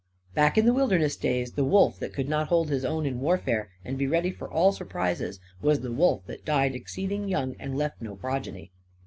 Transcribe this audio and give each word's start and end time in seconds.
Back 0.33 0.57
in 0.57 0.65
the 0.65 0.73
wilderness 0.73 1.15
days, 1.15 1.51
the 1.51 1.63
wolf 1.63 1.99
that 1.99 2.11
could 2.11 2.27
not 2.27 2.47
hold 2.47 2.69
his 2.69 2.83
own 2.83 3.05
in 3.05 3.19
warfare 3.19 3.69
and 3.85 3.99
be 3.99 4.07
ready 4.07 4.31
for 4.31 4.49
all 4.49 4.71
surprises, 4.71 5.39
was 5.61 5.81
the 5.81 5.91
wolf 5.91 6.25
that 6.25 6.43
died 6.43 6.73
exceeding 6.73 7.27
young 7.29 7.55
and 7.59 7.77
left 7.77 8.01
no 8.01 8.15
progeny. 8.15 8.71